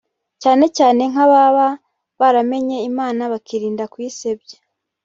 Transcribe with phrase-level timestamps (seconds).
[0.41, 1.67] cyane cyane nk’ababa
[2.19, 4.57] baramenye Imana bakirinda kuyisebya